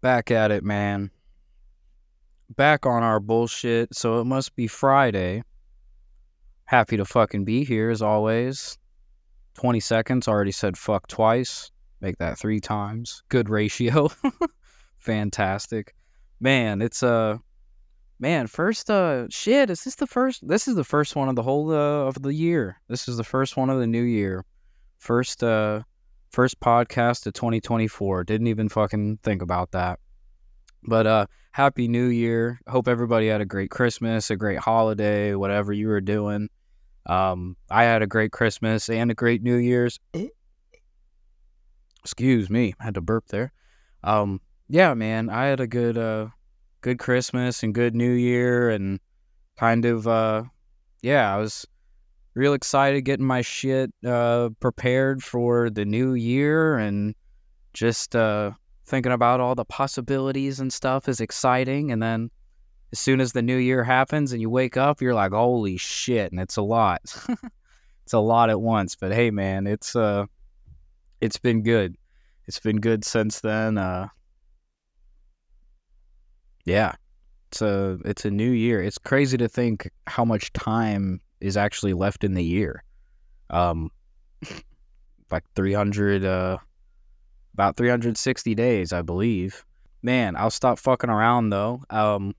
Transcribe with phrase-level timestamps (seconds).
[0.00, 1.10] Back at it, man.
[2.56, 3.94] Back on our bullshit.
[3.94, 5.42] So it must be Friday.
[6.64, 8.78] Happy to fucking be here as always.
[9.54, 10.28] 20 seconds.
[10.28, 11.70] Already said fuck twice.
[12.00, 13.22] Make that three times.
[13.28, 14.10] Good ratio.
[14.98, 15.94] Fantastic.
[16.40, 17.38] Man, it's uh
[18.20, 21.42] man, first uh shit, is this the first this is the first one of the
[21.42, 22.80] whole uh, of the year.
[22.88, 24.44] This is the first one of the new year.
[24.98, 25.82] First uh
[26.30, 28.24] first podcast of 2024.
[28.24, 29.98] Didn't even fucking think about that.
[30.82, 32.60] But uh happy new year.
[32.68, 36.48] Hope everybody had a great Christmas, a great holiday, whatever you were doing.
[37.06, 39.98] Um I had a great Christmas and a great New Year's.
[42.04, 43.52] Excuse me, I had to burp there.
[44.04, 46.28] Um yeah, man, I had a good uh
[46.80, 49.00] good Christmas and good New Year and
[49.56, 50.44] kind of uh
[51.02, 51.66] yeah, I was
[52.38, 57.16] real excited getting my shit uh prepared for the new year and
[57.72, 58.52] just uh
[58.86, 61.90] thinking about all the possibilities and stuff is exciting.
[61.90, 62.30] And then
[62.92, 66.30] as soon as the new year happens and you wake up you're like holy shit
[66.30, 67.00] and it's a lot.
[68.04, 70.24] It's a lot at once but hey man it's uh
[71.20, 71.96] it's been good.
[72.46, 74.08] It's been good since then uh
[76.64, 76.94] yeah.
[77.50, 78.80] It's a it's a new year.
[78.82, 82.82] It's crazy to think how much time is actually left in the year.
[83.50, 83.90] Um
[85.30, 86.58] like 300 uh
[87.54, 89.64] about 360 days i believe.
[90.02, 91.82] Man i'll stop fucking around though.
[91.90, 92.34] Um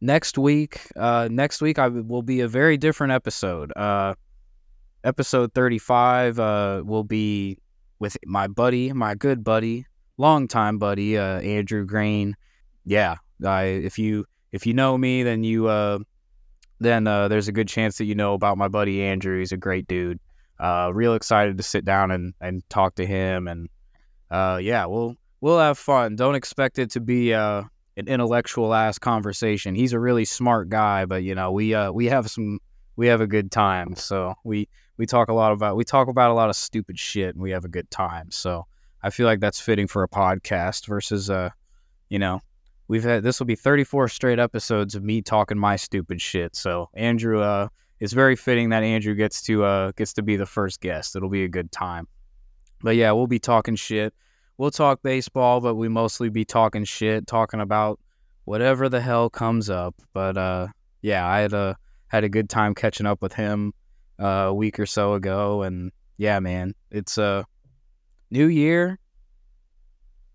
[0.00, 3.72] next week uh next week i will be a very different episode.
[3.76, 4.14] Uh
[5.04, 7.58] episode 35 uh will be
[7.98, 12.36] with my buddy my good buddy longtime buddy uh andrew Green.
[12.84, 15.98] yeah I if you if you know me then you uh
[16.80, 19.56] then uh there's a good chance that you know about my buddy andrew he's a
[19.56, 20.18] great dude
[20.60, 23.68] uh real excited to sit down and and talk to him and
[24.30, 27.62] uh yeah we'll we'll have fun don't expect it to be uh
[27.98, 29.74] an intellectual ass conversation.
[29.74, 32.60] He's a really smart guy, but you know, we uh we have some
[32.96, 33.96] we have a good time.
[33.96, 37.34] So we we talk a lot about we talk about a lot of stupid shit
[37.34, 38.30] and we have a good time.
[38.30, 38.66] So
[39.02, 41.50] I feel like that's fitting for a podcast versus uh
[42.08, 42.40] you know,
[42.88, 46.56] we've had this will be 34 straight episodes of me talking my stupid shit.
[46.56, 47.68] So Andrew uh
[48.00, 51.14] it's very fitting that Andrew gets to uh gets to be the first guest.
[51.16, 52.08] It'll be a good time.
[52.82, 54.14] But yeah, we'll be talking shit
[54.58, 57.98] we'll talk baseball, but we mostly be talking shit, talking about
[58.44, 59.94] whatever the hell comes up.
[60.12, 60.66] But uh,
[61.00, 61.76] yeah, I had a
[62.08, 63.72] had a good time catching up with him
[64.20, 67.42] uh, a week or so ago, and yeah, man, it's a uh,
[68.30, 68.98] new year.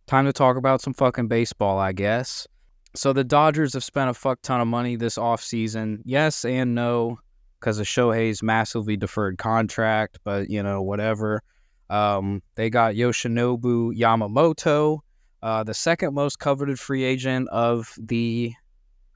[0.07, 2.47] Time to talk about some fucking baseball, I guess.
[2.95, 6.01] So the Dodgers have spent a fuck ton of money this offseason.
[6.05, 7.19] Yes and no,
[7.59, 11.41] because of Shohei's massively deferred contract, but you know, whatever.
[11.89, 14.99] Um, they got Yoshinobu Yamamoto,
[15.41, 18.53] uh, the second most coveted free agent of the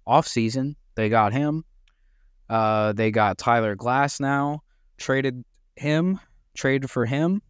[0.07, 0.75] offseason.
[0.95, 1.63] They got him.
[2.49, 4.59] Uh, they got Tyler Glasnow,
[4.97, 5.43] traded
[5.75, 6.19] him,
[6.55, 7.41] traded for him,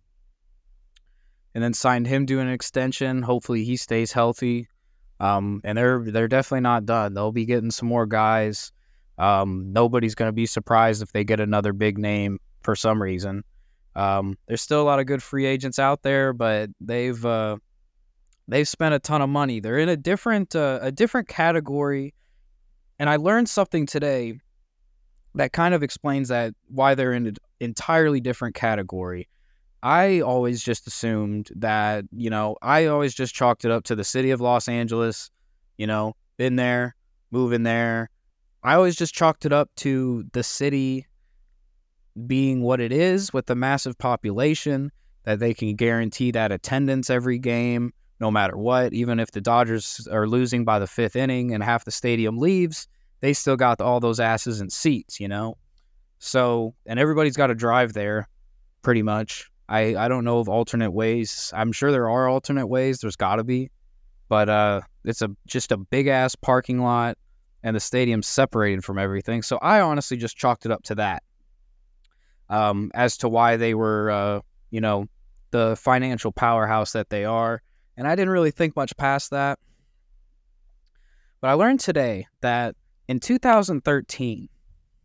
[1.57, 3.23] and then signed him to an extension.
[3.23, 4.67] Hopefully he stays healthy.
[5.19, 7.15] Um, and they're they're definitely not done.
[7.15, 8.71] They'll be getting some more guys.
[9.17, 13.43] Um, nobody's gonna be surprised if they get another big name for some reason.
[13.95, 17.57] Um, there's still a lot of good free agents out there, but they've uh,
[18.47, 19.59] they've spent a ton of money.
[19.59, 22.13] They're in a different uh, a different category,
[22.99, 24.39] and I learned something today
[25.33, 29.27] that kind of explains that why they're in an entirely different category.
[29.87, 34.03] I always just assumed that you know I always just chalked it up to the
[34.03, 35.31] city of Los Angeles.
[35.77, 36.93] You know, been there,
[37.31, 38.09] moving there.
[38.63, 41.07] I always just chalked it up to the city
[42.25, 44.91] being what it is with the massive population,
[45.23, 48.91] that they can guarantee that attendance every game, no matter what.
[48.91, 52.89] Even if the Dodgers are losing by the fifth inning and half the stadium leaves,
[53.21, 55.55] they still got all those asses in seats, you know?
[56.19, 58.27] So, and everybody's got to drive there
[58.81, 59.49] pretty much.
[59.69, 61.51] I, I don't know of alternate ways.
[61.55, 62.99] I'm sure there are alternate ways.
[62.99, 63.69] There's got to be.
[64.29, 67.17] But uh, it's a just a big ass parking lot
[67.63, 69.41] and the stadium's separated from everything.
[69.41, 71.23] So I honestly just chalked it up to that
[72.49, 75.07] um, as to why they were, uh, you know,
[75.51, 77.61] the financial powerhouse that they are.
[77.95, 79.59] And I didn't really think much past that.
[81.41, 82.75] But I learned today that
[83.07, 84.49] in 2013,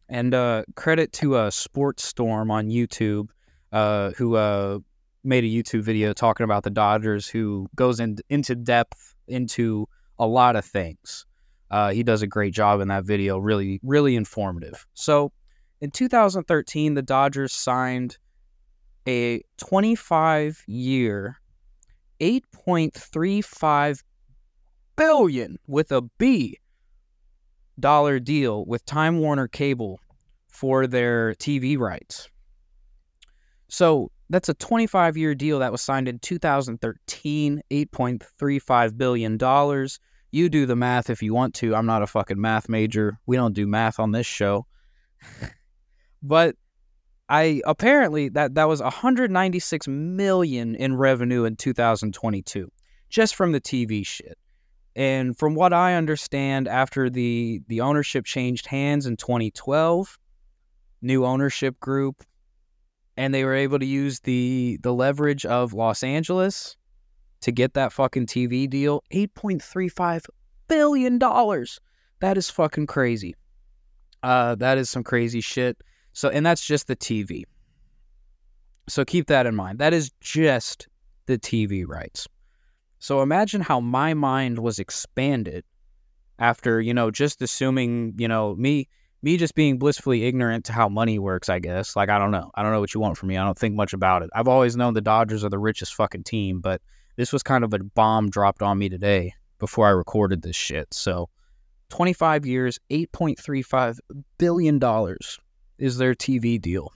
[0.08, 3.28] and uh, credit to a uh, Sports Storm on YouTube,
[3.72, 4.78] uh, who uh,
[5.24, 9.88] made a YouTube video talking about the Dodgers, who goes in, into depth into
[10.18, 11.26] a lot of things.
[11.70, 14.86] Uh, he does a great job in that video, really, really informative.
[14.94, 15.32] So
[15.80, 18.18] in 2013, the Dodgers signed
[19.08, 21.40] a 25 year,
[22.20, 24.02] $8.35
[24.96, 26.58] billion with a B
[27.80, 29.98] dollar deal with Time Warner Cable
[30.48, 32.28] for their TV rights.
[33.72, 39.88] So that's a 25 year deal that was signed in 2013, $8.35 billion.
[40.30, 41.74] You do the math if you want to.
[41.74, 43.18] I'm not a fucking math major.
[43.24, 44.66] We don't do math on this show.
[46.22, 46.54] but
[47.30, 52.70] I apparently that that was 196 million in revenue in 2022
[53.08, 54.36] just from the TV shit.
[54.94, 60.18] And from what I understand after the the ownership changed hands in 2012,
[61.00, 62.22] new ownership group
[63.16, 66.76] and they were able to use the the leverage of Los Angeles
[67.40, 70.26] to get that fucking TV deal, 8.35
[70.68, 71.80] billion dollars.
[72.20, 73.34] That is fucking crazy.
[74.22, 75.82] Uh that is some crazy shit.
[76.12, 77.44] So, and that's just the TV.
[78.88, 79.78] So keep that in mind.
[79.78, 80.88] That is just
[81.26, 82.26] the TV rights.
[82.98, 85.64] So imagine how my mind was expanded
[86.38, 88.88] after, you know, just assuming, you know, me
[89.22, 91.94] me just being blissfully ignorant to how money works, I guess.
[91.96, 92.50] Like I don't know.
[92.54, 93.36] I don't know what you want from me.
[93.36, 94.30] I don't think much about it.
[94.34, 96.80] I've always known the Dodgers are the richest fucking team, but
[97.16, 100.92] this was kind of a bomb dropped on me today before I recorded this shit.
[100.92, 101.28] So
[101.90, 103.98] 25 years, 8.35
[104.38, 105.38] billion dollars
[105.78, 106.92] is their TV deal.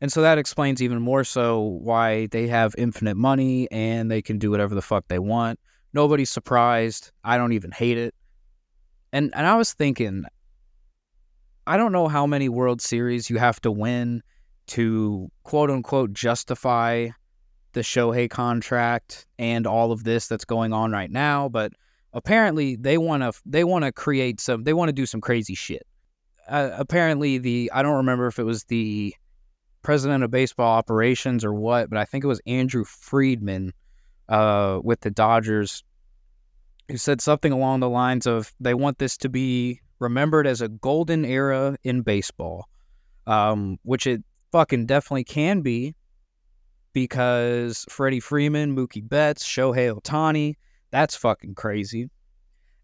[0.00, 4.38] And so that explains even more so why they have infinite money and they can
[4.38, 5.60] do whatever the fuck they want.
[5.92, 7.12] Nobody's surprised.
[7.22, 8.14] I don't even hate it.
[9.12, 10.24] And and I was thinking
[11.66, 14.22] I don't know how many World Series you have to win
[14.68, 17.08] to quote unquote justify
[17.72, 21.72] the Shohei contract and all of this that's going on right now, but
[22.12, 25.54] apparently they want to they want to create some they want to do some crazy
[25.54, 25.86] shit.
[26.48, 29.14] Uh, apparently the I don't remember if it was the
[29.82, 33.72] president of baseball operations or what, but I think it was Andrew Friedman
[34.28, 35.84] uh, with the Dodgers
[36.90, 40.68] who said something along the lines of they want this to be remembered as a
[40.68, 42.68] golden era in baseball,
[43.26, 45.94] um, which it fucking definitely can be
[46.92, 50.56] because Freddie Freeman, Mookie Betts, Shohei Ohtani,
[50.90, 52.10] that's fucking crazy.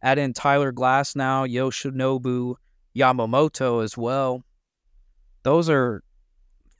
[0.02, 2.54] Add in Tyler Glasnow, Yoshinobu
[2.96, 4.44] Yamamoto as well.
[5.42, 6.02] Those are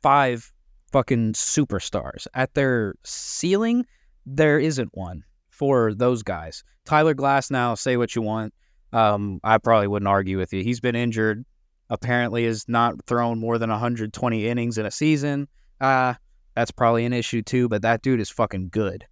[0.03, 0.53] five
[0.93, 2.29] fucking superstars.
[2.35, 3.85] At their ceiling,
[4.25, 6.63] there isn't one for those guys.
[6.87, 8.55] Tyler Glasnow, say what you want.
[8.93, 10.63] Um, I probably wouldn't argue with you.
[10.63, 11.45] He's been injured.
[11.91, 15.47] Apparently, has not thrown more than 120 innings in a season.
[15.81, 16.15] Uh,
[16.55, 17.69] that's probably an issue too.
[17.69, 19.05] But that dude is fucking good.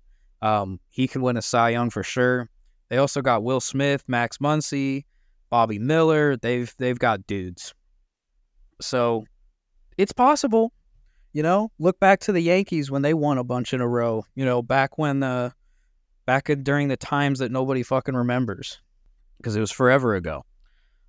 [0.43, 2.49] Um, he can win a Cy Young for sure.
[2.89, 5.05] They also got Will Smith, Max Muncy,
[5.51, 6.37] Bobby Miller.
[6.37, 7.75] They've they've got dudes.
[8.81, 9.25] So
[9.99, 10.73] it's possible.
[11.33, 14.25] You know, look back to the Yankees when they won a bunch in a row.
[14.35, 15.53] You know, back when the
[16.27, 18.81] back during the times that nobody fucking remembers
[19.39, 20.45] because it was forever ago.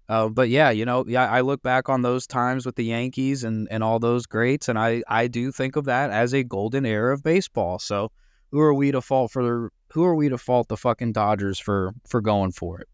[0.07, 3.43] Uh, but yeah, you know, yeah, I look back on those times with the Yankees
[3.43, 6.85] and, and all those greats, and I, I do think of that as a golden
[6.85, 7.79] era of baseball.
[7.79, 8.11] So
[8.51, 11.93] who are we to fault for who are we to fault the fucking Dodgers for
[12.07, 12.87] for going for it?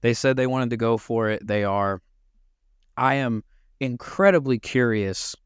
[0.00, 1.46] They said they wanted to go for it.
[1.46, 2.00] They are.
[2.96, 3.44] I am
[3.80, 5.36] incredibly curious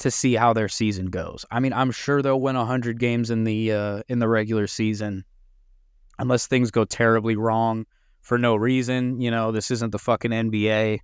[0.00, 1.44] to see how their season goes.
[1.50, 5.24] I mean, I'm sure they'll win 100 games in the uh, in the regular season
[6.18, 7.86] unless things go terribly wrong
[8.20, 9.20] for no reason.
[9.20, 11.00] You know, this isn't the fucking NBA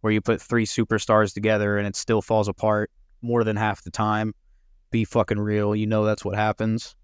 [0.00, 2.90] where you put three superstars together and it still falls apart
[3.22, 4.34] more than half the time
[4.90, 5.74] be fucking real.
[5.74, 6.94] You know that's what happens.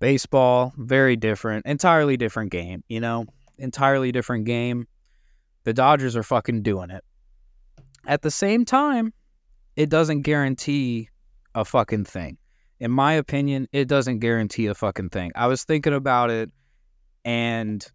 [0.00, 3.26] Baseball, very different, entirely different game, you know?
[3.58, 4.86] Entirely different game.
[5.64, 7.04] The Dodgers are fucking doing it.
[8.06, 9.12] At the same time,
[9.78, 11.08] it doesn't guarantee
[11.54, 12.36] a fucking thing.
[12.80, 15.30] In my opinion, it doesn't guarantee a fucking thing.
[15.36, 16.50] I was thinking about it
[17.24, 17.86] and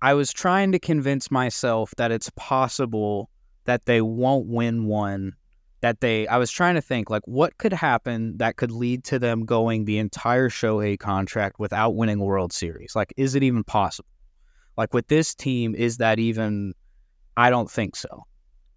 [0.00, 3.28] I was trying to convince myself that it's possible
[3.66, 5.34] that they won't win one
[5.82, 9.18] that they I was trying to think like what could happen that could lead to
[9.18, 12.96] them going the entire Shohei contract without winning a World Series.
[12.96, 14.08] Like is it even possible?
[14.78, 16.72] Like with this team is that even
[17.36, 18.24] I don't think so.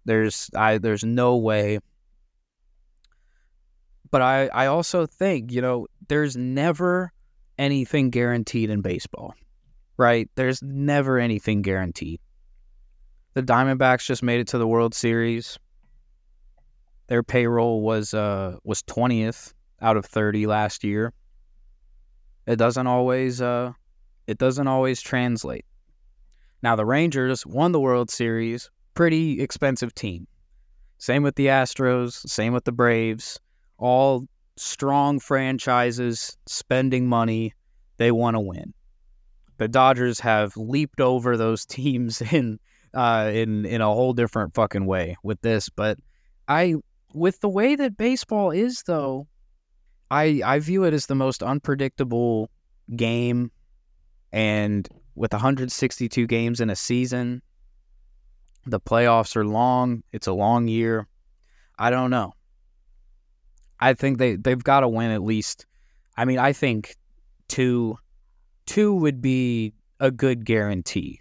[0.04, 1.78] There's I there's no way
[4.14, 7.12] but I I also think, you know, there's never
[7.58, 9.34] anything guaranteed in baseball.
[9.96, 10.30] Right?
[10.36, 12.20] There's never anything guaranteed.
[13.32, 15.58] The Diamondbacks just made it to the World Series
[17.08, 19.52] their payroll was uh was 20th
[19.82, 21.12] out of 30 last year.
[22.46, 23.72] It doesn't always uh
[24.28, 25.64] it doesn't always translate.
[26.62, 30.28] Now the Rangers won the World Series, pretty expensive team.
[30.98, 33.40] Same with the Astros, same with the Braves,
[33.78, 34.26] all
[34.56, 37.52] strong franchises spending money.
[37.96, 38.74] they want to win.
[39.58, 42.58] The Dodgers have leaped over those teams in
[42.92, 45.68] uh, in in a whole different fucking way with this.
[45.68, 45.98] But
[46.48, 46.76] I,
[47.12, 49.26] with the way that baseball is, though,
[50.10, 52.50] I I view it as the most unpredictable
[52.96, 53.50] game,
[54.32, 57.42] and with 162 games in a season,
[58.66, 60.02] the playoffs are long.
[60.12, 61.06] It's a long year.
[61.78, 62.32] I don't know.
[63.84, 65.66] I think they they've got to win at least.
[66.16, 66.96] I mean, I think
[67.48, 67.98] two
[68.64, 71.20] two would be a good guarantee.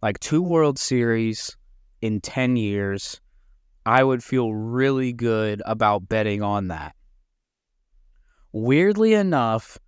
[0.00, 1.54] Like two World Series
[2.00, 3.20] in 10 years,
[3.84, 6.94] I would feel really good about betting on that.
[8.52, 9.78] Weirdly enough,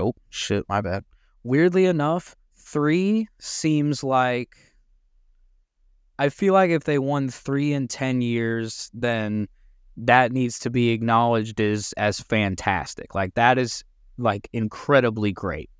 [0.00, 1.04] oh shit, my bad.
[1.44, 4.56] Weirdly enough, 3 seems like
[6.18, 9.46] I feel like if they won 3 in 10 years, then
[10.06, 13.14] that needs to be acknowledged as as fantastic.
[13.14, 13.84] Like that is
[14.18, 15.70] like incredibly great.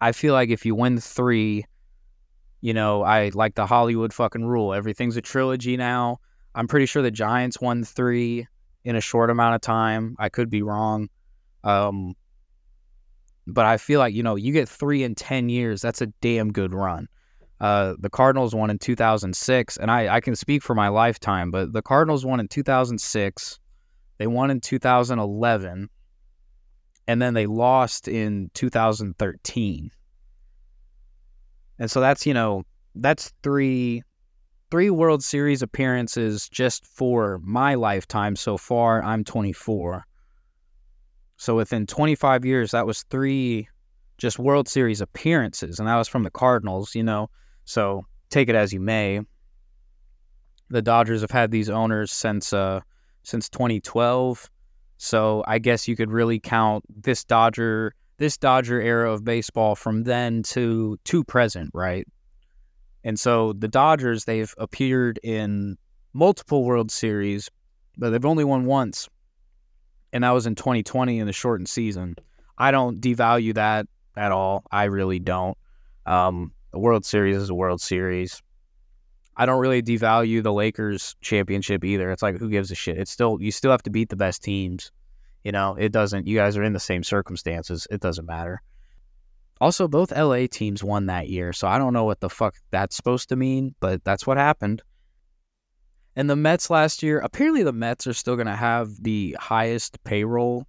[0.00, 1.64] I feel like if you win three,
[2.60, 4.72] you know, I like the Hollywood fucking rule.
[4.72, 6.18] Everything's a trilogy now.
[6.54, 8.46] I'm pretty sure the Giants won three
[8.84, 10.16] in a short amount of time.
[10.18, 11.08] I could be wrong.
[11.62, 12.14] Um,
[13.46, 15.82] but I feel like, you know, you get three in 10 years.
[15.82, 17.08] That's a damn good run.
[17.60, 21.72] Uh, the Cardinals won in 2006, and I, I can speak for my lifetime, but
[21.72, 23.60] the Cardinals won in 2006.
[24.18, 25.88] They won in 2011
[27.10, 29.90] and then they lost in 2013.
[31.78, 32.62] And so that's, you know,
[32.94, 34.02] that's three
[34.70, 39.02] three World Series appearances just for my lifetime so far.
[39.02, 40.06] I'm 24.
[41.36, 43.68] So within 25 years that was three
[44.16, 47.28] just World Series appearances and that was from the Cardinals, you know.
[47.70, 49.20] So take it as you may.
[50.70, 52.80] The Dodgers have had these owners since uh
[53.22, 54.50] since 2012
[54.96, 60.02] so I guess you could really count this Dodger this Dodger era of baseball from
[60.02, 62.06] then to to present, right?
[63.04, 65.78] And so the Dodgers they've appeared in
[66.12, 67.48] multiple World Series,
[67.96, 69.08] but they've only won once.
[70.12, 72.16] And that was in 2020 in the shortened season.
[72.58, 73.86] I don't devalue that
[74.16, 74.64] at all.
[74.72, 75.56] I really don't.
[76.04, 78.42] Um, the World Series is a World Series.
[79.36, 82.10] I don't really devalue the Lakers championship either.
[82.10, 82.98] It's like who gives a shit?
[82.98, 84.92] It's still you still have to beat the best teams.
[85.44, 87.86] You know, it doesn't you guys are in the same circumstances.
[87.90, 88.60] It doesn't matter.
[89.60, 92.96] Also, both LA teams won that year, so I don't know what the fuck that's
[92.96, 94.82] supposed to mean, but that's what happened.
[96.16, 100.02] And the Mets last year, apparently the Mets are still going to have the highest
[100.02, 100.66] payroll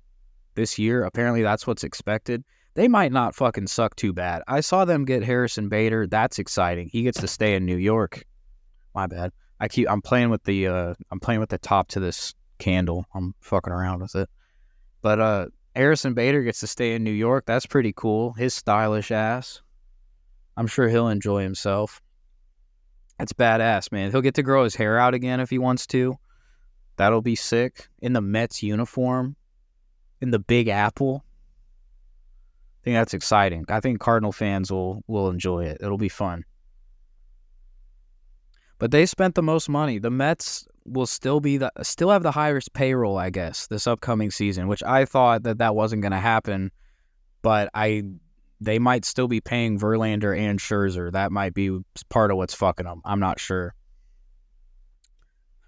[0.55, 1.03] this year.
[1.03, 2.43] Apparently that's what's expected.
[2.73, 4.43] They might not fucking suck too bad.
[4.47, 6.07] I saw them get Harrison Bader.
[6.07, 6.89] That's exciting.
[6.89, 8.23] He gets to stay in New York.
[8.95, 9.31] My bad.
[9.59, 13.05] I keep I'm playing with the uh I'm playing with the top to this candle.
[13.13, 14.29] I'm fucking around with it.
[15.01, 17.45] But uh Harrison Bader gets to stay in New York.
[17.45, 18.33] That's pretty cool.
[18.33, 19.61] His stylish ass.
[20.57, 22.01] I'm sure he'll enjoy himself.
[23.17, 24.11] That's badass, man.
[24.11, 26.17] He'll get to grow his hair out again if he wants to.
[26.97, 27.87] That'll be sick.
[27.99, 29.35] In the Mets uniform.
[30.21, 31.23] In the Big Apple.
[32.81, 33.65] I think that's exciting.
[33.69, 35.77] I think Cardinal fans will will enjoy it.
[35.81, 36.45] It'll be fun.
[38.79, 39.99] But they spent the most money.
[39.99, 44.31] The Mets will still be the still have the highest payroll, I guess, this upcoming
[44.31, 46.71] season, which I thought that that wasn't going to happen,
[47.43, 48.01] but I
[48.59, 51.11] they might still be paying Verlander and Scherzer.
[51.11, 51.77] That might be
[52.09, 53.01] part of what's fucking them.
[53.05, 53.75] I'm not sure.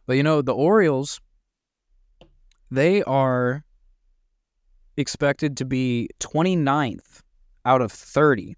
[0.07, 1.21] But you know, the Orioles
[2.71, 3.63] they are
[4.97, 7.21] expected to be 29th
[7.65, 8.55] out of 30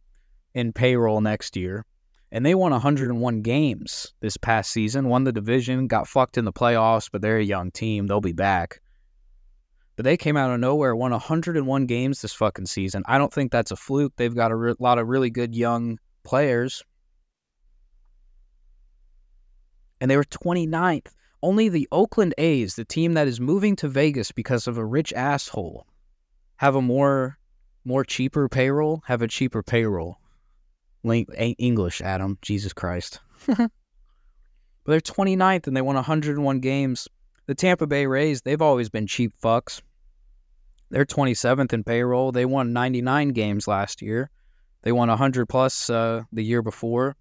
[0.53, 1.85] in payroll next year
[2.35, 5.07] and they won 101 games this past season.
[5.07, 8.07] Won the division, got fucked in the playoffs, but they're a young team.
[8.07, 8.81] They'll be back.
[9.95, 13.03] But they came out of nowhere, won 101 games this fucking season.
[13.05, 14.13] I don't think that's a fluke.
[14.17, 16.83] They've got a re- lot of really good young players.
[20.01, 21.07] And they were 29th.
[21.41, 25.13] Only the Oakland A's, the team that is moving to Vegas because of a rich
[25.13, 25.87] asshole,
[26.57, 27.37] have a more
[27.83, 30.17] more cheaper payroll, have a cheaper payroll.
[31.03, 32.39] Link, English, Adam.
[32.41, 33.19] Jesus Christ.
[33.45, 33.69] but
[34.85, 37.07] they're 29th and they won 101 games.
[37.45, 39.81] The Tampa Bay Rays, they've always been cheap fucks.
[40.89, 42.31] They're 27th in payroll.
[42.31, 44.31] They won 99 games last year.
[44.81, 47.15] They won 100 plus uh, the year before.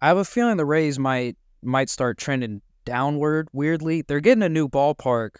[0.00, 4.02] I have a feeling the Rays might might start trending downward weirdly.
[4.02, 5.36] They're getting a new ballpark,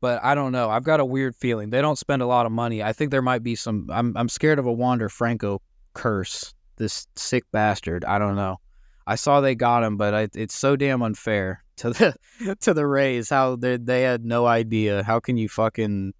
[0.00, 0.70] but I don't know.
[0.70, 1.70] I've got a weird feeling.
[1.70, 2.82] They don't spend a lot of money.
[2.82, 5.60] I think there might be some I'm I'm scared of a Wander Franco
[5.94, 8.04] curse this sick bastard.
[8.04, 8.58] I don't know.
[9.06, 12.14] I saw they got him, but I, it's so damn unfair to the
[12.60, 15.02] to the Rays how they they had no idea.
[15.02, 16.14] How can you fucking,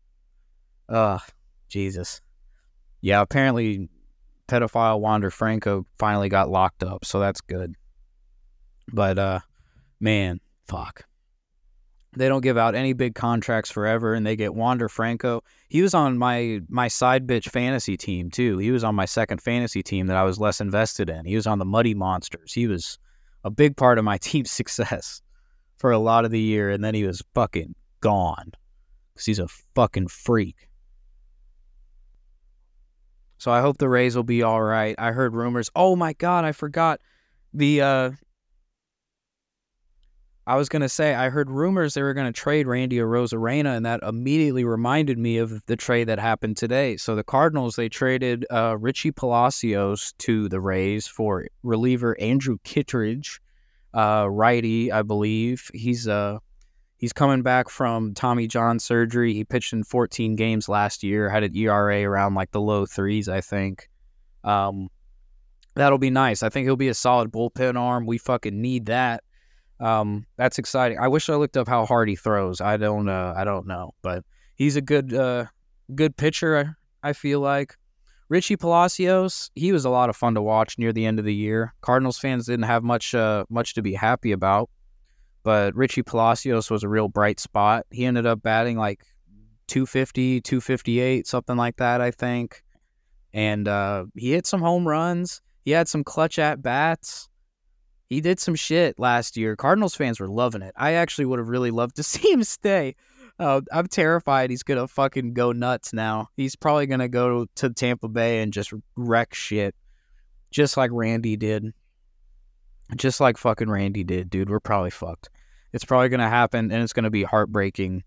[0.88, 1.22] ugh,
[1.68, 2.20] Jesus.
[3.00, 3.88] yeah, apparently
[4.48, 7.74] pedophile Wander Franco finally got locked up, so that's good.
[8.92, 9.40] But uh
[10.00, 11.04] man, fuck.
[12.16, 15.44] They don't give out any big contracts forever and they get Wander Franco.
[15.68, 18.58] He was on my my side bitch fantasy team too.
[18.58, 21.24] He was on my second fantasy team that I was less invested in.
[21.24, 22.52] He was on the Muddy Monsters.
[22.52, 22.98] He was
[23.44, 25.22] a big part of my team's success
[25.76, 28.52] for a lot of the year and then he was fucking gone
[29.14, 30.68] cuz he's a fucking freak.
[33.38, 34.96] So I hope the Rays will be all right.
[34.98, 35.70] I heard rumors.
[35.76, 37.00] Oh my god, I forgot
[37.54, 38.10] the uh
[40.46, 44.02] I was gonna say I heard rumors they were gonna trade Randy Arozarena, and that
[44.02, 46.96] immediately reminded me of the trade that happened today.
[46.96, 53.40] So the Cardinals they traded uh, Richie Palacios to the Rays for reliever Andrew Kittredge,
[53.94, 55.70] uh, righty, I believe.
[55.74, 56.38] He's uh
[56.96, 59.32] he's coming back from Tommy John surgery.
[59.34, 63.28] He pitched in 14 games last year, had an ERA around like the low threes,
[63.28, 63.88] I think.
[64.44, 64.88] Um,
[65.74, 66.42] that'll be nice.
[66.42, 68.06] I think he'll be a solid bullpen arm.
[68.06, 69.24] We fucking need that.
[69.80, 70.98] Um, that's exciting.
[70.98, 72.60] I wish I looked up how hard he throws.
[72.60, 73.08] I don't.
[73.08, 74.24] Uh, I don't know, but
[74.56, 75.46] he's a good, uh,
[75.94, 76.76] good pitcher.
[77.02, 77.76] I, feel like
[78.28, 79.50] Richie Palacios.
[79.54, 81.74] He was a lot of fun to watch near the end of the year.
[81.80, 84.68] Cardinals fans didn't have much, uh, much to be happy about,
[85.42, 87.86] but Richie Palacios was a real bright spot.
[87.90, 89.02] He ended up batting like
[89.68, 92.62] 250, 258, something like that, I think.
[93.32, 95.40] And uh, he hit some home runs.
[95.64, 97.29] He had some clutch at bats
[98.10, 99.54] he did some shit last year.
[99.54, 100.74] Cardinals fans were loving it.
[100.76, 102.96] I actually would have really loved to see him stay.
[103.38, 106.28] Uh, I'm terrified he's gonna fucking go nuts now.
[106.36, 109.74] He's probably gonna go to Tampa Bay and just wreck shit,
[110.50, 111.72] just like Randy did.
[112.96, 114.50] Just like fucking Randy did, dude.
[114.50, 115.30] We're probably fucked.
[115.72, 118.02] It's probably gonna happen, and it's gonna be heartbreaking.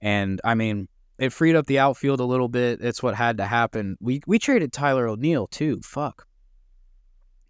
[0.00, 0.88] And I mean,
[1.18, 2.80] it freed up the outfield a little bit.
[2.80, 3.98] It's what had to happen.
[4.00, 5.80] We we traded Tyler O'Neill too.
[5.82, 6.26] Fuck.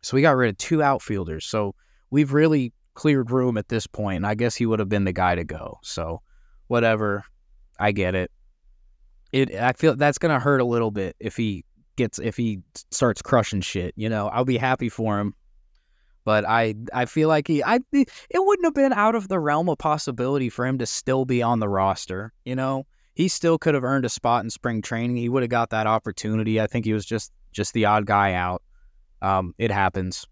[0.03, 1.45] So we got rid of two outfielders.
[1.45, 1.75] So
[2.11, 5.13] we've really cleared room at this point, and I guess he would have been the
[5.13, 5.79] guy to go.
[5.83, 6.21] So,
[6.67, 7.25] whatever,
[7.79, 8.31] I get it.
[9.33, 11.65] It I feel that's gonna hurt a little bit if he
[11.97, 13.95] gets if he starts crushing shit.
[13.97, 15.35] You know, I'll be happy for him,
[16.25, 19.69] but I I feel like he I it wouldn't have been out of the realm
[19.69, 22.33] of possibility for him to still be on the roster.
[22.45, 25.17] You know, he still could have earned a spot in spring training.
[25.17, 26.61] He would have got that opportunity.
[26.61, 28.63] I think he was just just the odd guy out.
[29.23, 30.27] Um, it happens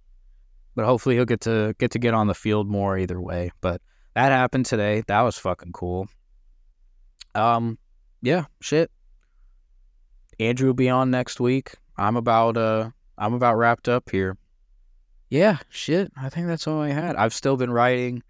[0.78, 3.50] but hopefully he'll get to get to get on the field more either way.
[3.60, 3.82] But
[4.14, 5.02] that happened today.
[5.08, 6.06] That was fucking cool.
[7.34, 7.78] Um,
[8.22, 8.88] yeah, shit.
[10.38, 11.74] Andrew will be on next week.
[11.96, 14.36] I'm about uh I'm about wrapped up here.
[15.30, 16.12] Yeah, shit.
[16.16, 17.16] I think that's all I had.
[17.16, 18.22] I've still been writing.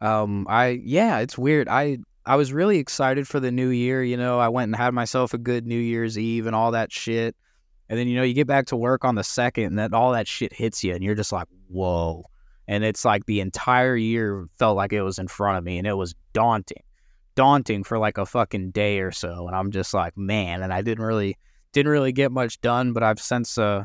[0.00, 1.68] Um, I yeah, it's weird.
[1.68, 4.00] I I was really excited for the new year.
[4.04, 6.92] You know, I went and had myself a good New Year's Eve and all that
[6.92, 7.34] shit.
[7.88, 10.12] And then you know you get back to work on the second, and that all
[10.12, 12.24] that shit hits you, and you're just like, whoa.
[12.68, 15.86] And it's like the entire year felt like it was in front of me, and
[15.86, 16.82] it was daunting,
[17.36, 19.46] daunting for like a fucking day or so.
[19.46, 20.62] And I'm just like, man.
[20.62, 21.36] And I didn't really
[21.72, 23.84] didn't really get much done, but I've since uh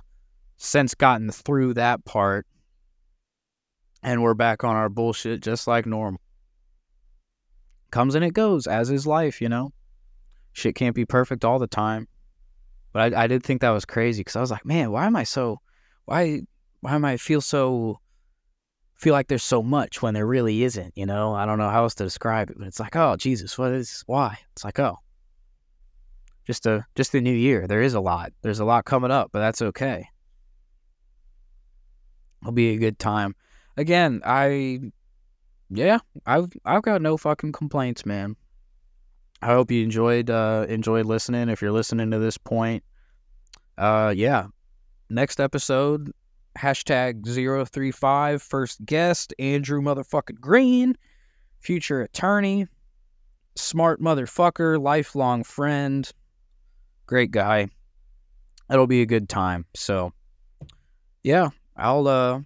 [0.58, 2.48] since gotten through that part,
[4.04, 6.22] and we're back on our bullshit just like normal.
[7.92, 9.74] Comes and it goes, as is life, you know.
[10.54, 12.08] Shit can't be perfect all the time.
[12.94, 15.16] But I, I did think that was crazy because I was like, man, why am
[15.16, 15.62] I so,
[16.06, 16.42] why,
[16.82, 18.00] why am I feel so,
[18.96, 21.34] feel like there's so much when there really isn't, you know?
[21.34, 24.04] I don't know how else to describe it, but it's like, oh, Jesus, what is,
[24.08, 24.38] why?
[24.54, 24.98] It's like, oh,
[26.46, 27.68] just a, just the new year.
[27.68, 28.34] There is a lot.
[28.42, 30.08] There's a lot coming up, but that's okay.
[32.42, 33.36] It'll be a good time.
[33.78, 34.82] Again, I,
[35.70, 38.36] yeah, I've, I've got no fucking complaints, man.
[39.42, 41.50] I hope you enjoyed uh, enjoyed listening.
[41.50, 42.84] If you're listening to this point,
[43.78, 44.48] uh, yeah.
[45.10, 46.14] Next episode,
[46.58, 50.96] hashtag 035, first guest, Andrew motherfucking Green,
[51.60, 52.68] future attorney,
[53.56, 56.10] smart motherfucker, lifelong friend,
[57.08, 57.68] great guy.
[58.72, 59.66] It'll be a good time.
[59.76, 60.14] So,
[61.24, 62.40] yeah, I'll uh,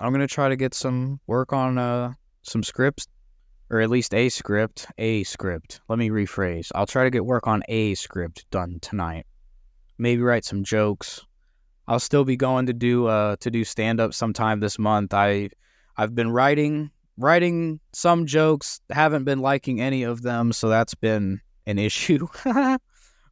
[0.00, 3.06] I'm gonna try to get some work on uh some scripts
[3.72, 5.80] or at least a script, a script.
[5.88, 6.70] Let me rephrase.
[6.74, 9.24] I'll try to get work on a script done tonight.
[9.96, 11.22] Maybe write some jokes.
[11.88, 15.14] I'll still be going to do uh to do stand up sometime this month.
[15.14, 15.48] I
[15.96, 21.40] I've been writing writing some jokes, haven't been liking any of them, so that's been
[21.66, 22.28] an issue.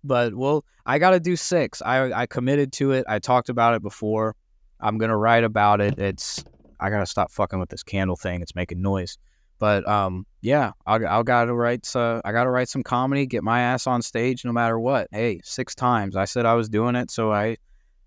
[0.05, 1.83] but well, I got to do 6.
[1.83, 3.05] I I committed to it.
[3.09, 4.37] I talked about it before.
[4.81, 5.99] I'm going to write about it.
[5.99, 6.43] It's
[6.81, 8.41] I got to stop fucking with this candle thing.
[8.41, 9.19] It's making noise.
[9.61, 11.95] But um, yeah, I I gotta write.
[11.95, 15.07] Uh, I gotta write some comedy, get my ass on stage, no matter what.
[15.13, 17.59] Hey, six times I said I was doing it, so I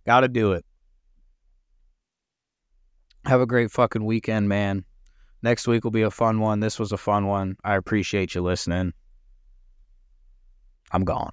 [0.06, 0.66] gotta do it.
[3.26, 4.84] Have a great fucking weekend, man.
[5.44, 6.60] Next week will be a fun one.
[6.60, 7.56] This was a fun one.
[7.64, 8.94] I appreciate you listening.
[10.92, 11.32] I'm gone.